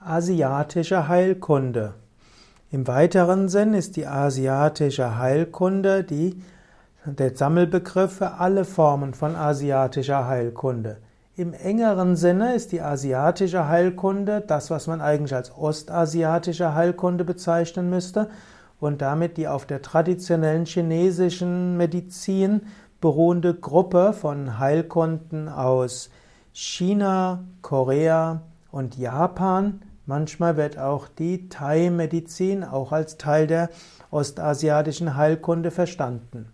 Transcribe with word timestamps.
Asiatische 0.00 1.08
Heilkunde. 1.08 1.94
Im 2.70 2.86
weiteren 2.86 3.48
Sinn 3.48 3.74
ist 3.74 3.96
die 3.96 4.06
asiatische 4.06 5.18
Heilkunde 5.18 6.04
die, 6.04 6.40
der 7.04 7.34
Sammelbegriff 7.34 8.12
für 8.18 8.34
alle 8.34 8.64
Formen 8.64 9.12
von 9.12 9.34
asiatischer 9.34 10.28
Heilkunde. 10.28 10.98
Im 11.34 11.52
engeren 11.52 12.14
Sinne 12.14 12.54
ist 12.54 12.70
die 12.70 12.80
asiatische 12.80 13.66
Heilkunde 13.66 14.40
das, 14.40 14.70
was 14.70 14.86
man 14.86 15.00
eigentlich 15.00 15.34
als 15.34 15.50
ostasiatische 15.58 16.76
Heilkunde 16.76 17.24
bezeichnen 17.24 17.90
müsste 17.90 18.30
und 18.78 19.02
damit 19.02 19.36
die 19.36 19.48
auf 19.48 19.66
der 19.66 19.82
traditionellen 19.82 20.64
chinesischen 20.64 21.76
Medizin 21.76 22.62
beruhende 23.00 23.52
Gruppe 23.52 24.12
von 24.12 24.60
Heilkunden 24.60 25.48
aus 25.48 26.08
China, 26.52 27.42
Korea 27.62 28.42
und 28.70 28.96
Japan 28.96 29.80
Manchmal 30.08 30.56
wird 30.56 30.78
auch 30.78 31.06
die 31.06 31.50
Thai-Medizin 31.50 32.64
auch 32.64 32.92
als 32.92 33.18
Teil 33.18 33.46
der 33.46 33.68
ostasiatischen 34.10 35.18
Heilkunde 35.18 35.70
verstanden. 35.70 36.46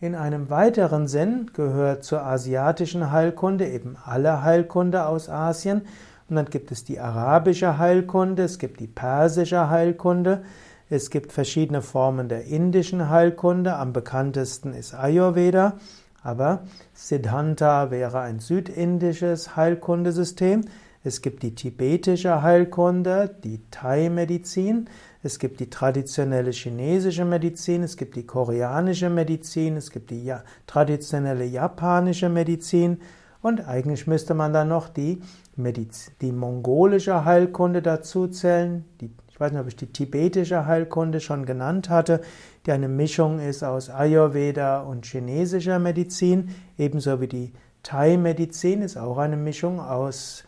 In 0.00 0.14
einem 0.14 0.48
weiteren 0.48 1.08
Sinn 1.08 1.50
gehört 1.54 2.04
zur 2.04 2.22
asiatischen 2.22 3.10
Heilkunde 3.10 3.66
eben 3.66 3.96
alle 4.04 4.44
Heilkunde 4.44 5.06
aus 5.06 5.28
Asien. 5.28 5.82
Und 6.28 6.36
dann 6.36 6.44
gibt 6.44 6.70
es 6.70 6.84
die 6.84 7.00
arabische 7.00 7.78
Heilkunde, 7.78 8.44
es 8.44 8.60
gibt 8.60 8.78
die 8.78 8.86
persische 8.86 9.68
Heilkunde, 9.70 10.44
es 10.88 11.10
gibt 11.10 11.32
verschiedene 11.32 11.82
Formen 11.82 12.28
der 12.28 12.44
indischen 12.44 13.10
Heilkunde. 13.10 13.74
Am 13.74 13.92
bekanntesten 13.92 14.72
ist 14.72 14.94
Ayurveda, 14.94 15.78
aber 16.22 16.62
Siddhanta 16.92 17.90
wäre 17.90 18.20
ein 18.20 18.38
südindisches 18.38 19.56
Heilkundesystem. 19.56 20.66
Es 21.06 21.20
gibt 21.20 21.42
die 21.42 21.54
tibetische 21.54 22.40
Heilkunde, 22.40 23.36
die 23.44 23.60
Thai-Medizin, 23.70 24.88
es 25.22 25.38
gibt 25.38 25.60
die 25.60 25.68
traditionelle 25.68 26.50
chinesische 26.50 27.26
Medizin, 27.26 27.82
es 27.82 27.98
gibt 27.98 28.16
die 28.16 28.24
koreanische 28.26 29.10
Medizin, 29.10 29.76
es 29.76 29.90
gibt 29.90 30.10
die 30.10 30.32
traditionelle 30.66 31.44
japanische 31.44 32.30
Medizin. 32.30 33.02
Und 33.42 33.68
eigentlich 33.68 34.06
müsste 34.06 34.32
man 34.32 34.54
dann 34.54 34.68
noch 34.68 34.88
die, 34.88 35.20
Mediz 35.56 36.10
die 36.22 36.32
mongolische 36.32 37.26
Heilkunde 37.26 37.82
dazu 37.82 38.26
zählen. 38.28 38.86
Die, 39.02 39.10
ich 39.28 39.38
weiß 39.38 39.52
nicht, 39.52 39.60
ob 39.60 39.68
ich 39.68 39.76
die 39.76 39.92
tibetische 39.92 40.64
Heilkunde 40.64 41.20
schon 41.20 41.44
genannt 41.44 41.90
hatte, 41.90 42.22
die 42.64 42.72
eine 42.72 42.88
Mischung 42.88 43.40
ist 43.40 43.62
aus 43.62 43.90
Ayurveda 43.90 44.80
und 44.80 45.04
chinesischer 45.04 45.78
Medizin, 45.78 46.48
ebenso 46.78 47.20
wie 47.20 47.28
die 47.28 47.52
Thai-Medizin 47.82 48.80
ist 48.80 48.96
auch 48.96 49.18
eine 49.18 49.36
Mischung 49.36 49.78
aus 49.78 50.44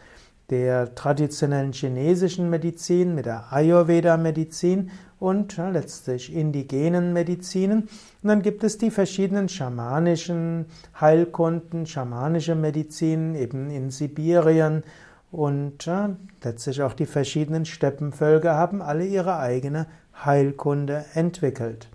der 0.50 0.94
traditionellen 0.94 1.72
chinesischen 1.72 2.50
Medizin, 2.50 3.14
mit 3.14 3.26
der 3.26 3.52
Ayurveda-Medizin 3.52 4.90
und 5.18 5.56
letztlich 5.56 6.32
indigenen 6.32 7.12
Medizinen. 7.12 7.88
Und 8.22 8.28
dann 8.28 8.42
gibt 8.42 8.62
es 8.64 8.78
die 8.78 8.90
verschiedenen 8.90 9.48
schamanischen 9.48 10.66
Heilkunden, 11.00 11.86
schamanische 11.86 12.54
Medizin 12.54 13.34
eben 13.34 13.70
in 13.70 13.90
Sibirien 13.90 14.84
und 15.32 15.84
ja, 15.86 16.16
letztlich 16.42 16.82
auch 16.82 16.92
die 16.92 17.06
verschiedenen 17.06 17.66
Steppenvölker 17.66 18.54
haben 18.54 18.80
alle 18.80 19.04
ihre 19.04 19.38
eigene 19.38 19.86
Heilkunde 20.24 21.04
entwickelt. 21.14 21.88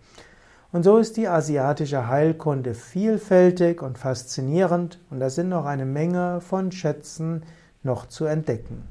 Und 0.72 0.84
so 0.84 0.98
ist 0.98 1.18
die 1.18 1.28
asiatische 1.28 2.08
Heilkunde 2.08 2.74
vielfältig 2.74 3.82
und 3.82 3.98
faszinierend 3.98 5.00
und 5.10 5.20
da 5.20 5.30
sind 5.30 5.50
noch 5.50 5.66
eine 5.66 5.86
Menge 5.86 6.40
von 6.42 6.72
Schätzen, 6.72 7.44
noch 7.84 8.08
zu 8.08 8.26
entdecken. 8.26 8.88